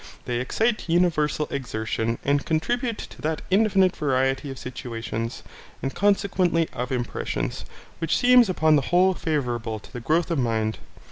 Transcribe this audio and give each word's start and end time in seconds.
They 0.25 0.39
excite 0.39 0.89
universal 0.89 1.47
exertion 1.51 2.17
and 2.25 2.43
contribute 2.43 2.97
to 2.97 3.21
that 3.21 3.43
infinite 3.51 3.95
variety 3.95 4.49
of 4.49 4.57
situations, 4.57 5.43
and 5.83 5.93
consequently 5.93 6.67
of 6.73 6.91
impressions, 6.91 7.65
which 7.99 8.17
seems 8.17 8.49
upon 8.49 8.77
the 8.77 8.81
whole 8.89 9.13
favourable 9.13 9.77
to 9.77 9.93
the 9.93 9.99
growth 9.99 10.31
of 10.31 10.39
mind. 10.39 10.79